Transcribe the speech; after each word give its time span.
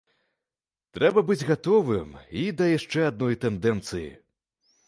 Трэба 0.97 1.23
быць 1.27 1.45
гатовым 1.51 2.17
і 2.45 2.49
да 2.63 2.71
яшчэ 2.77 3.07
адной 3.11 3.39
тэндэнцыі. 3.47 4.09